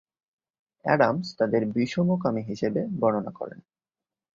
[0.85, 3.59] Adams তাঁদের বিষমকামী হিসেবে বর্ণনা করেন।